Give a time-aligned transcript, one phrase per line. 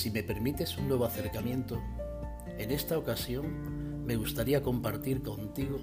[0.00, 1.78] Si me permites un nuevo acercamiento,
[2.56, 5.78] en esta ocasión me gustaría compartir contigo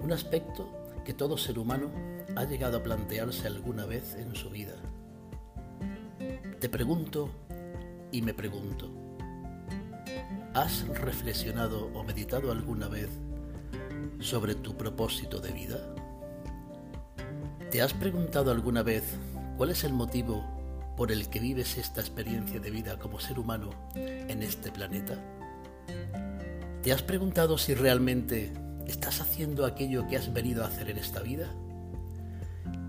[0.00, 0.70] un aspecto
[1.04, 1.90] que todo ser humano
[2.36, 4.74] ha llegado a plantearse alguna vez en su vida.
[6.60, 7.30] Te pregunto
[8.12, 8.88] y me pregunto,
[10.54, 13.10] ¿has reflexionado o meditado alguna vez
[14.20, 15.94] sobre tu propósito de vida?
[17.72, 19.02] ¿Te has preguntado alguna vez
[19.56, 20.51] cuál es el motivo
[20.96, 25.16] por el que vives esta experiencia de vida como ser humano en este planeta?
[26.82, 28.52] ¿Te has preguntado si realmente
[28.86, 31.48] estás haciendo aquello que has venido a hacer en esta vida?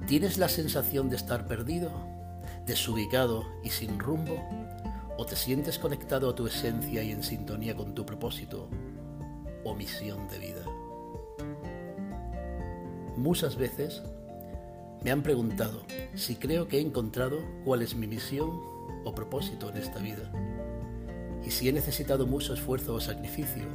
[0.08, 1.92] ¿Tienes la sensación de estar perdido,
[2.66, 4.44] desubicado y sin rumbo?
[5.18, 8.68] ¿O te sientes conectado a tu esencia y en sintonía con tu propósito
[9.64, 10.66] o misión de vida?
[13.16, 14.02] Muchas veces
[15.04, 15.84] me han preguntado
[16.16, 18.50] si creo que he encontrado cuál es mi misión
[19.04, 20.32] o propósito en esta vida
[21.46, 23.66] y si he necesitado mucho esfuerzo o sacrificio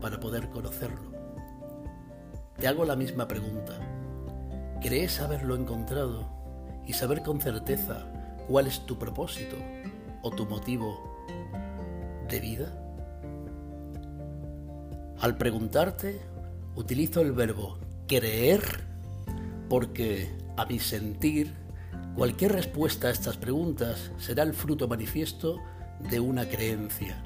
[0.00, 1.12] para poder conocerlo.
[2.58, 3.78] Te hago la misma pregunta.
[4.80, 6.28] ¿Crees haberlo encontrado
[6.86, 8.06] y saber con certeza
[8.48, 9.56] cuál es tu propósito
[10.22, 11.24] o tu motivo
[12.28, 12.72] de vida?
[15.20, 16.20] Al preguntarte,
[16.74, 18.84] utilizo el verbo creer
[19.68, 21.54] porque a mi sentir,
[22.14, 25.60] cualquier respuesta a estas preguntas será el fruto manifiesto
[26.10, 27.22] de una creencia,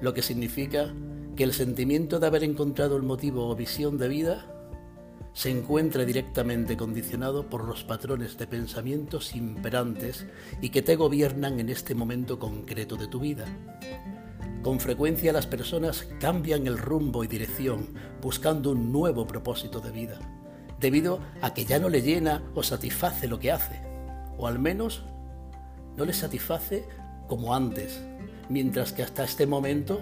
[0.00, 0.92] lo que significa
[1.36, 4.46] que el sentimiento de haber encontrado el motivo o visión de vida
[5.32, 10.26] se encuentra directamente condicionado por los patrones de pensamientos imperantes
[10.60, 13.44] y que te gobiernan en este momento concreto de tu vida.
[14.62, 20.43] Con frecuencia las personas cambian el rumbo y dirección buscando un nuevo propósito de vida
[20.84, 23.80] debido a que ya no le llena o satisface lo que hace,
[24.36, 25.02] o al menos
[25.96, 26.84] no le satisface
[27.26, 28.02] como antes,
[28.50, 29.98] mientras que hasta este momento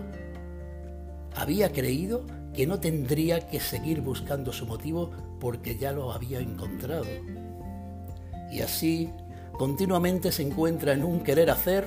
[1.36, 7.06] había creído que no tendría que seguir buscando su motivo porque ya lo había encontrado.
[8.51, 9.08] Y así
[9.52, 11.86] continuamente se encuentra en un querer hacer,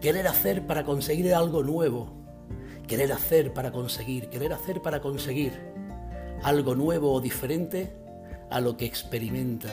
[0.00, 2.12] querer hacer para conseguir algo nuevo,
[2.86, 5.52] querer hacer para conseguir, querer hacer para conseguir
[6.42, 7.92] algo nuevo o diferente
[8.50, 9.70] a lo que experimenta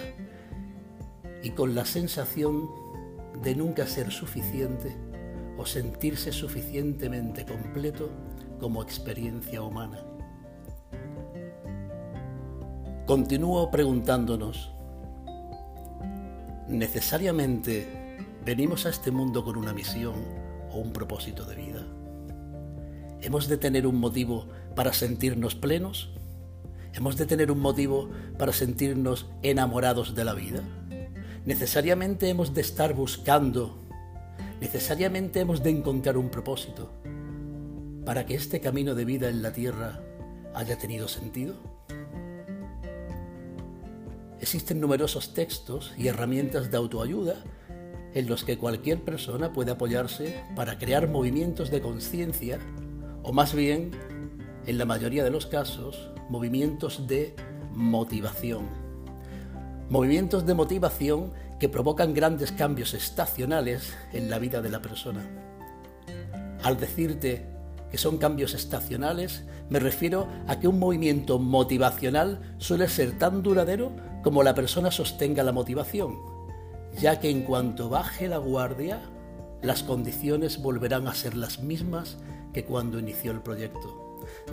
[1.43, 2.69] y con la sensación
[3.43, 4.95] de nunca ser suficiente
[5.57, 8.09] o sentirse suficientemente completo
[8.59, 10.03] como experiencia humana.
[13.05, 14.71] Continúo preguntándonos,
[16.67, 20.15] ¿necesariamente venimos a este mundo con una misión
[20.71, 21.85] o un propósito de vida?
[23.21, 26.15] ¿Hemos de tener un motivo para sentirnos plenos?
[26.95, 30.61] ¿Hemos de tener un motivo para sentirnos enamorados de la vida?
[31.45, 33.77] ¿Necesariamente hemos de estar buscando?
[34.61, 36.89] ¿Necesariamente hemos de encontrar un propósito
[38.05, 39.99] para que este camino de vida en la tierra
[40.53, 41.55] haya tenido sentido?
[44.39, 47.35] Existen numerosos textos y herramientas de autoayuda
[48.13, 52.57] en los que cualquier persona puede apoyarse para crear movimientos de conciencia
[53.21, 53.91] o más bien,
[54.65, 57.35] en la mayoría de los casos, movimientos de
[57.73, 58.65] motivación.
[59.89, 65.23] Movimientos de motivación que provocan grandes cambios estacionales en la vida de la persona.
[66.63, 67.45] Al decirte
[67.91, 73.91] que son cambios estacionales, me refiero a que un movimiento motivacional suele ser tan duradero
[74.23, 76.15] como la persona sostenga la motivación,
[76.99, 79.01] ya que en cuanto baje la guardia,
[79.61, 82.17] las condiciones volverán a ser las mismas
[82.51, 84.04] que cuando inició el proyecto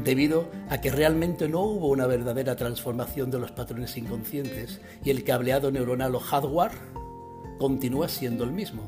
[0.02, 5.24] debido a que realmente no hubo una verdadera transformación de los patrones inconscientes y el
[5.24, 6.72] cableado neuronal o hardware
[7.58, 8.82] continúa siendo el mismo.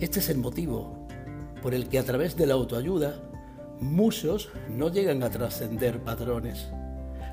[0.00, 1.06] Este es el motivo
[1.62, 3.14] por el que a través de la autoayuda
[3.80, 6.68] muchos no llegan a trascender patrones,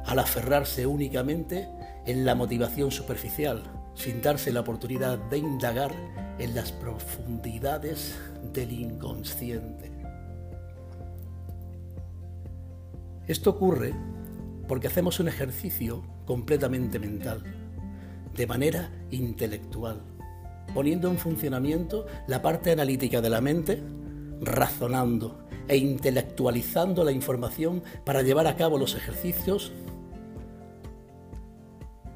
[0.05, 1.67] al aferrarse únicamente
[2.05, 3.63] en la motivación superficial,
[3.93, 5.91] sin darse la oportunidad de indagar
[6.39, 8.15] en las profundidades
[8.53, 9.90] del inconsciente.
[13.31, 13.93] Esto ocurre
[14.67, 17.41] porque hacemos un ejercicio completamente mental,
[18.35, 20.01] de manera intelectual,
[20.73, 23.81] poniendo en funcionamiento la parte analítica de la mente,
[24.41, 29.71] razonando e intelectualizando la información para llevar a cabo los ejercicios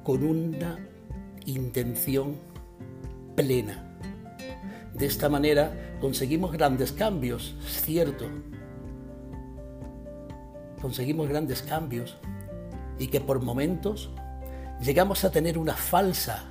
[0.04, 0.86] con una
[1.46, 2.36] intención
[3.38, 3.98] plena.
[4.94, 8.28] De esta manera conseguimos grandes cambios, cierto,
[10.86, 12.16] conseguimos grandes cambios
[13.00, 14.12] y que por momentos
[14.80, 16.44] llegamos a tener una falsa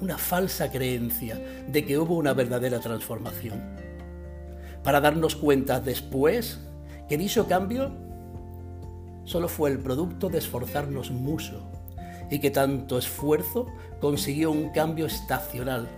[0.00, 3.60] una falsa creencia de que hubo una verdadera transformación.
[4.84, 6.60] Para darnos cuenta después
[7.08, 7.90] que dicho cambio
[9.24, 11.60] solo fue el producto de esforzarnos mucho
[12.30, 13.66] y que tanto esfuerzo
[14.00, 15.88] consiguió un cambio estacional.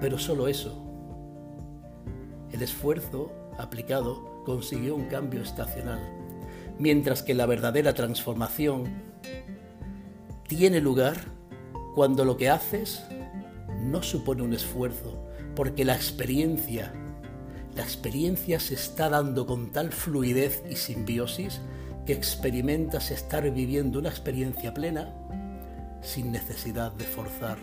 [0.00, 0.76] Pero solo eso.
[2.50, 6.00] El esfuerzo aplicado consiguió un cambio estacional,
[6.78, 8.84] mientras que la verdadera transformación
[10.46, 11.16] tiene lugar
[11.94, 13.02] cuando lo que haces
[13.82, 16.92] no supone un esfuerzo, porque la experiencia,
[17.74, 21.60] la experiencia se está dando con tal fluidez y simbiosis
[22.06, 25.12] que experimentas estar viviendo una experiencia plena
[26.00, 27.58] sin necesidad de forzar.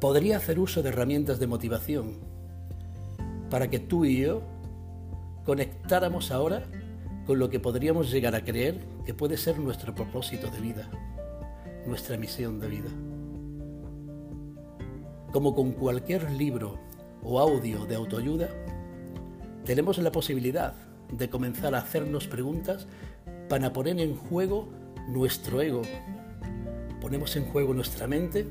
[0.00, 2.35] Podría hacer uso de herramientas de motivación
[3.50, 4.42] para que tú y yo
[5.44, 6.64] conectáramos ahora
[7.26, 10.90] con lo que podríamos llegar a creer que puede ser nuestro propósito de vida,
[11.86, 12.90] nuestra misión de vida.
[15.32, 16.78] Como con cualquier libro
[17.22, 18.48] o audio de autoayuda,
[19.64, 20.74] tenemos la posibilidad
[21.12, 22.86] de comenzar a hacernos preguntas
[23.48, 24.68] para poner en juego
[25.08, 25.82] nuestro ego.
[27.00, 28.46] Ponemos en juego nuestra mente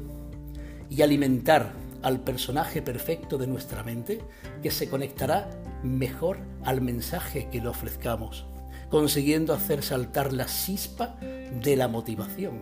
[0.89, 1.74] y alimentar
[2.06, 4.22] al personaje perfecto de nuestra mente
[4.62, 5.50] que se conectará
[5.81, 8.46] mejor al mensaje que le ofrezcamos,
[8.92, 11.16] consiguiendo hacer saltar la chispa
[11.63, 12.62] de la motivación.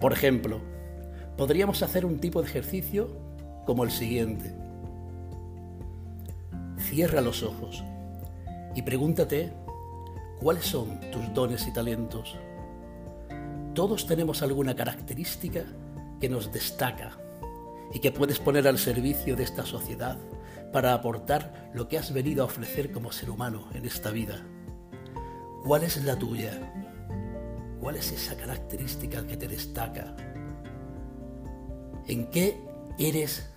[0.00, 0.60] Por ejemplo,
[1.36, 3.16] podríamos hacer un tipo de ejercicio
[3.66, 4.52] como el siguiente.
[6.78, 7.84] Cierra los ojos
[8.74, 9.52] y pregúntate
[10.40, 12.36] cuáles son tus dones y talentos.
[13.74, 15.62] Todos tenemos alguna característica
[16.20, 17.16] que nos destaca
[17.92, 20.18] y que puedes poner al servicio de esta sociedad
[20.72, 24.44] para aportar lo que has venido a ofrecer como ser humano en esta vida.
[25.64, 26.72] ¿Cuál es la tuya?
[27.80, 30.16] ¿Cuál es esa característica que te destaca?
[32.06, 32.60] ¿En qué
[32.98, 33.50] eres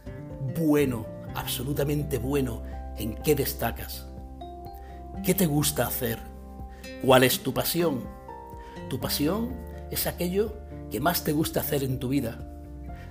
[0.57, 1.05] bueno,
[1.35, 2.63] absolutamente bueno?
[2.97, 4.07] ¿En qué destacas?
[5.23, 6.19] ¿Qué te gusta hacer?
[7.03, 8.03] ¿Cuál es tu pasión?
[8.89, 9.55] Tu pasión
[9.91, 10.55] es aquello
[10.89, 12.48] que más te gusta hacer en tu vida.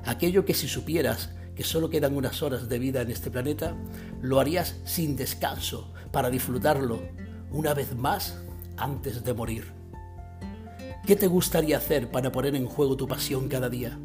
[0.05, 3.77] Aquello que si supieras que solo quedan unas horas de vida en este planeta,
[4.23, 7.01] lo harías sin descanso para disfrutarlo
[7.51, 8.39] una vez más
[8.77, 9.73] antes de morir.
[11.07, 13.99] ¿Qué te gustaría hacer para poner en juego tu pasión cada día?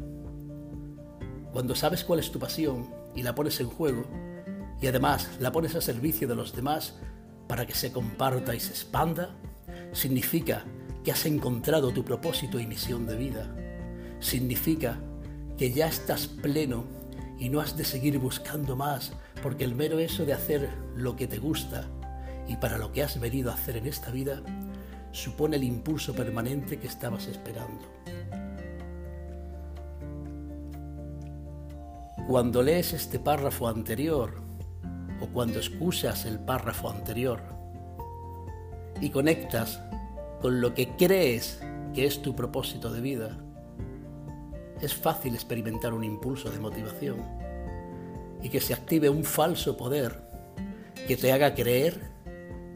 [1.52, 4.04] Cuando sabes cuál es tu pasión y la pones en juego,
[4.80, 6.94] y además la pones a servicio de los demás
[7.46, 9.36] para que se comparta y se expanda,
[9.92, 10.64] significa
[11.04, 13.54] que has encontrado tu propósito y misión de vida.
[14.20, 14.98] Significa
[15.58, 16.84] que ya estás pleno
[17.38, 19.12] y no has de seguir buscando más,
[19.42, 21.88] porque el mero eso de hacer lo que te gusta
[22.48, 24.42] y para lo que has venido a hacer en esta vida
[25.12, 27.84] supone el impulso permanente que estabas esperando.
[32.26, 34.42] Cuando lees este párrafo anterior,
[35.20, 37.40] o cuando escuchas el párrafo anterior
[39.00, 39.80] y conectas
[40.40, 41.60] con lo que crees
[41.94, 43.43] que es tu propósito de vida,
[44.86, 47.16] es fácil experimentar un impulso de motivación
[48.42, 50.20] y que se active un falso poder
[51.06, 52.00] que te haga creer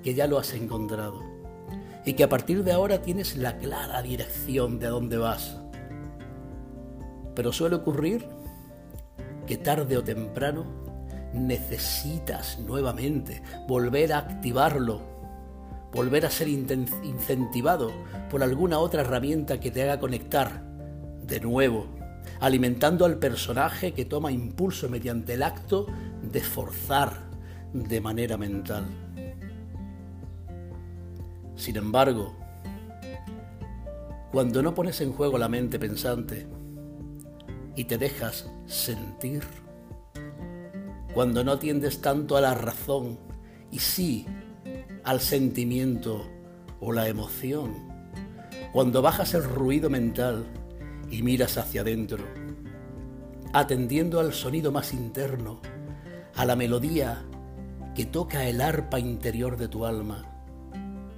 [0.02, 1.22] que ya lo has encontrado
[2.04, 5.58] y que a partir de ahora tienes la clara dirección de a dónde vas.
[7.34, 8.26] Pero suele ocurrir
[9.46, 10.64] que tarde o temprano
[11.34, 15.02] necesitas nuevamente volver a activarlo,
[15.92, 17.92] volver a ser incentivado
[18.30, 20.62] por alguna otra herramienta que te haga conectar
[21.22, 21.97] de nuevo,
[22.40, 25.86] alimentando al personaje que toma impulso mediante el acto
[26.22, 27.28] de forzar
[27.72, 28.86] de manera mental.
[31.56, 32.36] Sin embargo,
[34.30, 36.46] cuando no pones en juego la mente pensante
[37.74, 39.42] y te dejas sentir,
[41.14, 43.18] cuando no atiendes tanto a la razón
[43.72, 44.26] y sí
[45.04, 46.28] al sentimiento
[46.80, 47.74] o la emoción,
[48.72, 50.44] cuando bajas el ruido mental
[51.10, 52.24] y miras hacia adentro,
[53.52, 55.60] atendiendo al sonido más interno,
[56.34, 57.24] a la melodía
[57.94, 60.24] que toca el arpa interior de tu alma,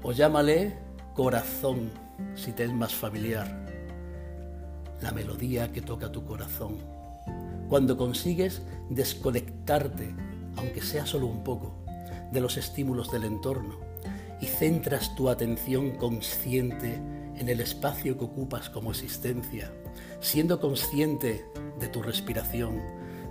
[0.02, 0.78] o llámale
[1.14, 1.90] corazón
[2.35, 3.66] si te es más familiar,
[5.02, 6.76] la melodía que toca tu corazón.
[7.68, 10.14] Cuando consigues desconectarte,
[10.56, 11.85] aunque sea solo un poco,
[12.32, 13.78] de los estímulos del entorno
[14.40, 17.00] y centras tu atención consciente
[17.40, 19.73] en el espacio que ocupas como existencia,
[20.20, 21.47] siendo consciente
[21.80, 22.82] de tu respiración,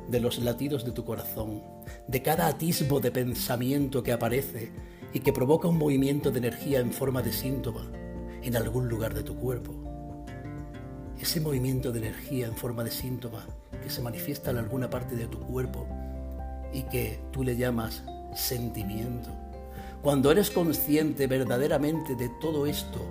[0.10, 1.62] de los latidos de tu corazón,
[2.08, 4.72] de cada atisbo de pensamiento que aparece
[5.14, 7.92] y que provoca un movimiento de energía en forma de síntoma,
[8.42, 9.76] en algún lugar de tu cuerpo.
[11.22, 13.46] Ese movimiento de energía en forma de síntoma
[13.84, 15.88] que se manifiesta en alguna parte de tu cuerpo
[16.74, 18.04] y que tú le llamas
[18.36, 19.30] sentimiento.
[20.02, 23.06] Cuando eres consciente verdaderamente de todo esto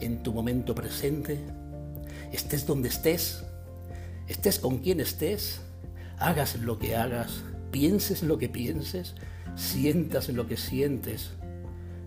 [0.00, 1.38] en tu momento presente,
[2.32, 3.44] estés donde estés,
[4.26, 5.60] estés con quien estés,
[6.18, 9.14] hagas lo que hagas, pienses lo que pienses,
[9.56, 11.30] sientas lo que sientes,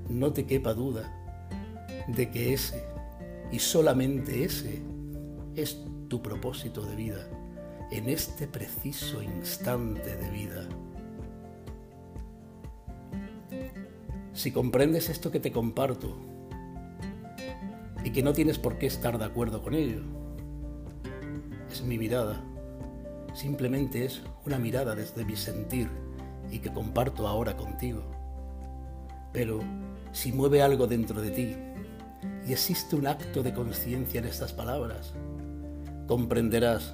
[0.10, 1.12] no te quepa duda
[2.08, 2.84] de que ese
[3.52, 4.82] y solamente ese
[5.56, 7.28] es tu propósito de vida
[7.92, 10.68] en este preciso instante de vida.
[14.34, 16.31] Si comprendes esto que te comparto
[18.04, 20.02] y que no tienes por qué estar de acuerdo con ello,
[21.72, 22.42] es mi mirada,
[23.34, 25.90] simplemente es una mirada desde mi sentir
[26.52, 28.04] y que comparto ahora contigo.
[29.32, 29.62] Pero
[30.12, 31.56] si mueve algo dentro de ti
[32.48, 35.14] y existe un acto de conciencia en estas palabras,
[36.08, 36.94] comprenderás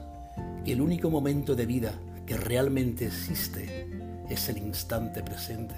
[0.64, 1.94] que el único momento de vida
[2.26, 3.88] que realmente existe
[4.30, 5.76] es el instante presente.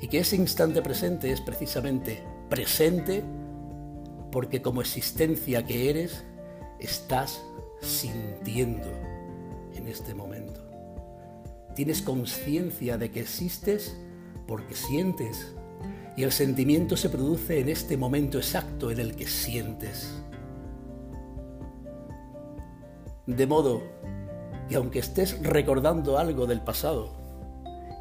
[0.00, 3.22] Y que ese instante presente es precisamente presente
[4.34, 6.24] porque como existencia que eres,
[6.80, 7.40] estás
[7.80, 8.88] sintiendo
[9.76, 10.60] en este momento.
[11.76, 13.96] Tienes conciencia de que existes
[14.48, 15.54] porque sientes
[16.16, 20.12] y el sentimiento se produce en este momento exacto en el que sientes.
[23.28, 23.82] De modo
[24.68, 27.12] que aunque estés recordando algo del pasado,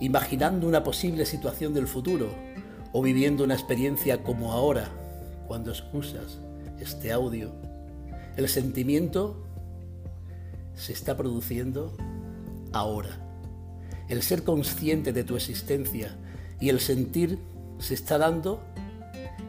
[0.01, 2.29] imaginando una posible situación del futuro
[2.91, 5.02] o viviendo una experiencia como ahora,
[5.47, 6.39] cuando escuchas
[6.79, 7.51] este audio,
[8.35, 9.45] el sentimiento
[10.75, 11.95] se está produciendo
[12.71, 13.19] ahora.
[14.09, 16.15] El ser consciente de tu existencia
[16.59, 17.39] y el sentir
[17.79, 18.61] se está dando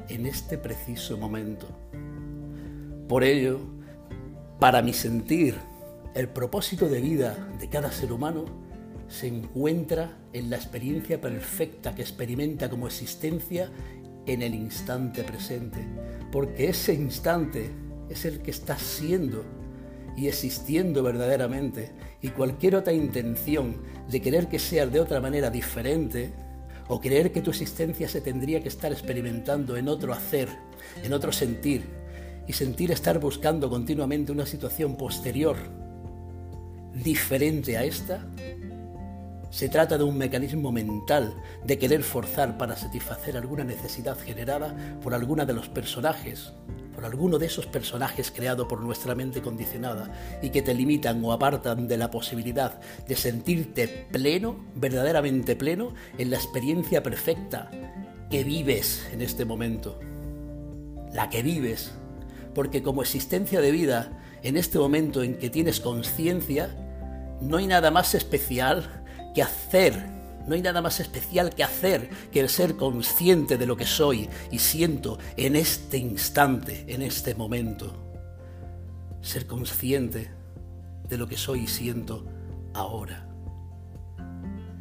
[0.08, 1.66] en este preciso momento.
[3.08, 3.60] Por ello,
[4.60, 5.56] para mi sentir,
[6.14, 8.44] el propósito de vida de cada ser humano
[9.08, 13.70] se encuentra en la experiencia perfecta que experimenta como existencia
[14.26, 15.78] en el instante presente,
[16.32, 17.70] porque ese instante
[18.08, 19.44] es el que está siendo
[20.16, 21.90] y existiendo verdaderamente,
[22.22, 23.76] y cualquier otra intención
[24.08, 26.32] de querer que sea de otra manera diferente,
[26.88, 30.48] o creer que tu existencia se tendría que estar experimentando en otro hacer,
[31.02, 31.84] en otro sentir,
[32.46, 35.56] y sentir estar buscando continuamente una situación posterior,
[36.92, 38.26] diferente a esta,
[39.54, 41.32] se trata de un mecanismo mental
[41.64, 46.52] de querer forzar para satisfacer alguna necesidad generada por alguno de los personajes
[46.92, 51.32] por alguno de esos personajes creados por nuestra mente condicionada y que te limitan o
[51.32, 57.70] apartan de la posibilidad de sentirte pleno, verdaderamente pleno, en la experiencia perfecta
[58.30, 60.00] que vives en este momento.
[61.12, 61.92] La que vives.
[62.54, 66.70] Porque como existencia de vida, en este momento en que tienes conciencia,
[67.40, 69.03] no hay nada más especial
[69.34, 70.14] que hacer
[70.46, 74.28] no hay nada más especial que hacer que el ser consciente de lo que soy
[74.50, 77.94] y siento en este instante, en este momento.
[79.22, 80.30] Ser consciente
[81.08, 82.26] de lo que soy y siento
[82.74, 83.26] ahora.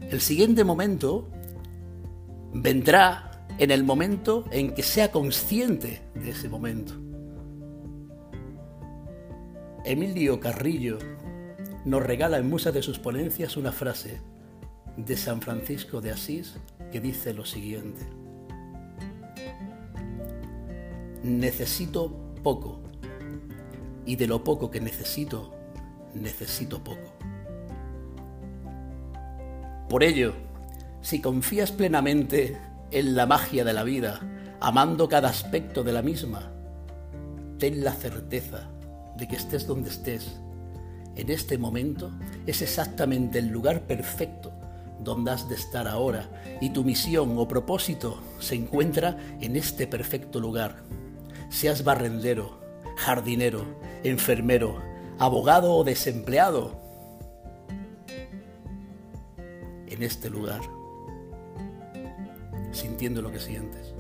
[0.02, 1.30] El siguiente momento
[2.54, 6.94] vendrá en el momento en que sea consciente de ese momento.
[9.86, 10.98] Emilio Carrillo
[11.86, 14.33] nos regala en muchas de sus ponencias una frase
[14.98, 16.56] de San Francisco de Asís
[16.92, 18.02] que dice lo siguiente.
[21.24, 22.12] Necesito
[22.44, 22.82] poco
[24.06, 25.54] y de lo poco que necesito,
[26.14, 27.14] necesito poco.
[29.90, 30.34] Por ello,
[31.02, 32.58] si confías plenamente
[32.92, 34.20] en la magia de la vida,
[34.60, 36.52] amando cada aspecto de la misma,
[37.58, 38.70] ten la certeza
[39.18, 40.40] de que estés donde estés,
[41.16, 42.12] en este momento
[42.46, 44.52] es exactamente el lugar perfecto
[45.04, 46.30] donde has de estar ahora
[46.62, 50.84] y tu misión o propósito se encuentra en este perfecto lugar.
[51.50, 52.60] Seas barrendero,
[52.96, 53.66] jardinero,
[54.04, 54.82] enfermero,
[55.20, 56.82] abogado o desempleado,
[59.94, 60.62] en este lugar,
[62.72, 63.94] sintiendo lo que sientes,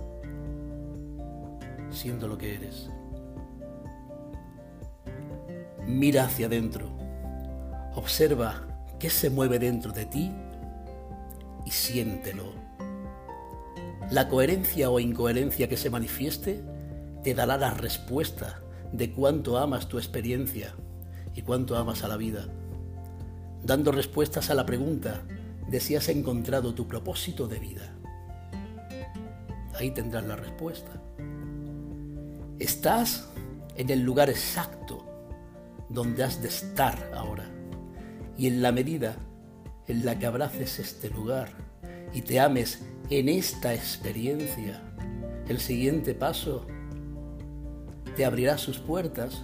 [1.91, 2.89] siendo lo que eres.
[5.85, 6.89] Mira hacia adentro,
[7.93, 8.63] observa
[8.99, 10.31] qué se mueve dentro de ti
[11.73, 12.53] siéntelo.
[14.11, 16.63] La coherencia o incoherencia que se manifieste
[17.23, 18.61] te dará la respuesta
[18.91, 20.75] de cuánto amas tu experiencia
[21.33, 22.47] y cuánto amas a la vida,
[23.63, 25.23] dando respuestas a la pregunta
[25.67, 27.95] de si has encontrado tu propósito de vida.
[29.75, 31.01] Ahí tendrás la respuesta.
[32.59, 33.29] Estás
[33.75, 35.03] en el lugar exacto
[35.89, 37.49] donde has de estar ahora.
[38.37, 39.15] Y en la medida
[39.87, 41.49] en la que abraces este lugar
[42.13, 44.81] y te ames en esta experiencia,
[45.47, 46.65] el siguiente paso
[48.15, 49.43] te abrirá sus puertas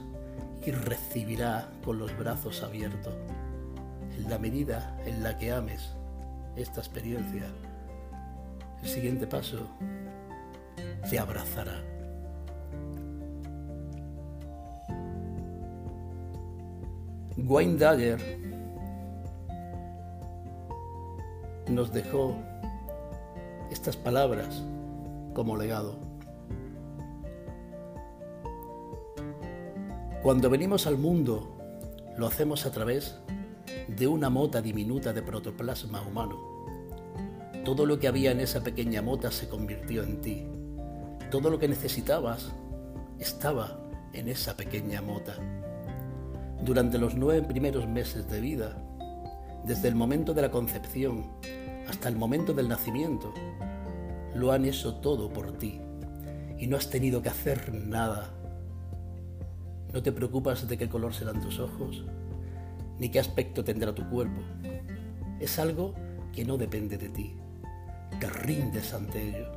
[0.65, 3.13] y recibirá con los brazos abiertos.
[4.17, 5.89] En la medida en la que ames
[6.55, 7.46] esta experiencia,
[8.84, 9.67] el siguiente paso
[11.10, 11.81] te abrazará.
[17.38, 18.49] Wayne Dagger
[21.70, 22.36] nos dejó
[23.72, 24.64] estas palabras
[25.34, 25.98] como legado.
[30.24, 31.56] Cuando venimos al mundo,
[32.18, 33.16] lo hacemos a través
[33.88, 36.38] de una mota diminuta de protoplasma humano.
[37.64, 40.48] Todo lo que había en esa pequeña mota se convirtió en ti.
[41.32, 42.52] Todo lo que necesitabas
[43.20, 43.80] estaba
[44.14, 45.36] en esa pequeña mota.
[46.66, 48.76] Durante los nueve primeros meses de vida,
[49.66, 51.28] desde el momento de la concepción
[51.89, 53.34] hasta el momento del nacimiento,
[54.36, 55.81] lo han hecho todo por ti
[56.60, 58.29] y no has tenido que hacer nada.
[59.91, 62.05] No te preocupas de qué color serán tus ojos,
[63.00, 64.41] ni qué aspecto tendrá tu cuerpo.
[65.39, 65.96] Es algo
[66.31, 67.34] que no depende de ti.
[68.19, 69.51] Te rindes ante ello.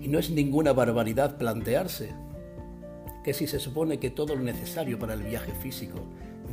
[0.00, 2.14] Y no es ninguna barbaridad plantearse
[3.24, 5.98] que si se supone que todo lo necesario para el viaje físico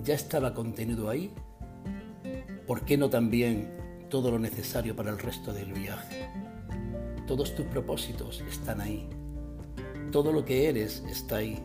[0.04, 1.32] ya estaba contenido ahí,
[2.66, 3.81] ¿por qué no también
[4.12, 6.30] todo lo necesario para el resto del viaje?
[7.26, 9.10] Todos tus propósitos están ahí.
[10.12, 11.58] Todo lo que eres está ahí.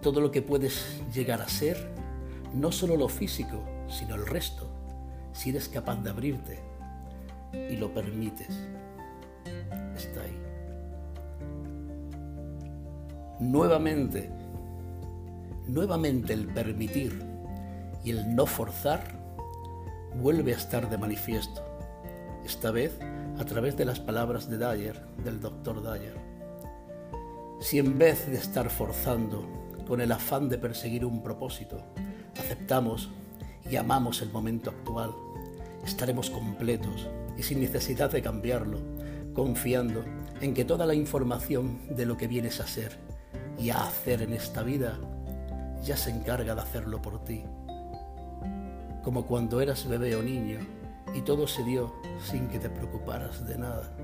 [0.00, 1.90] Todo lo que puedes llegar a ser,
[2.54, 4.70] no solo lo físico, sino el resto,
[5.32, 6.60] si eres capaz de abrirte
[7.70, 8.54] y lo permites,
[9.96, 10.44] está ahí
[13.40, 14.30] nuevamente,
[15.66, 17.20] nuevamente el permitir
[18.04, 19.23] y el no forzar
[20.20, 21.62] vuelve a estar de manifiesto,
[22.44, 22.98] esta vez
[23.38, 26.16] a través de las palabras de Dyer, del doctor Dyer.
[27.60, 29.46] Si en vez de estar forzando
[29.86, 31.82] con el afán de perseguir un propósito,
[32.38, 33.10] aceptamos
[33.68, 35.12] y amamos el momento actual,
[35.84, 38.78] estaremos completos y sin necesidad de cambiarlo,
[39.34, 40.04] confiando
[40.40, 42.98] en que toda la información de lo que vienes a ser
[43.58, 44.98] y a hacer en esta vida,
[45.82, 47.44] ya se encarga de hacerlo por ti.
[49.04, 50.58] Como cuando eras bebé o niño
[51.14, 53.94] y todo se dio sin que te preocuparas de nada.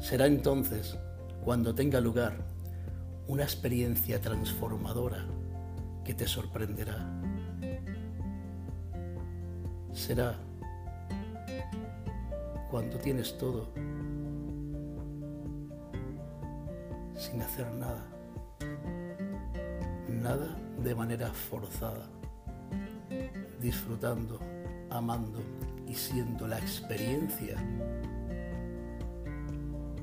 [0.00, 0.96] Será entonces,
[1.44, 2.36] cuando tenga lugar,
[3.26, 5.26] una experiencia transformadora
[6.04, 7.04] que te sorprenderá.
[9.92, 10.34] Será
[12.70, 13.72] cuando tienes todo
[17.16, 18.04] sin hacer nada.
[20.08, 22.13] Nada de manera forzada.
[23.64, 24.38] Disfrutando,
[24.90, 25.40] amando
[25.88, 27.56] y siendo la experiencia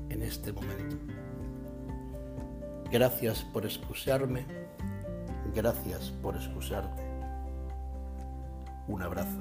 [0.08, 0.96] en este momento.
[2.90, 4.44] Gracias por excusarme.
[5.54, 7.04] Gracias por excusarte.
[8.88, 9.38] Un abrazo.